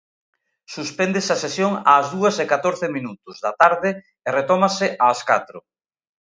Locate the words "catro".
5.29-5.59